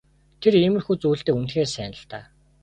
[0.41, 2.25] Тэр иймэрхүү зүйлдээ үнэхээр сайн л даа.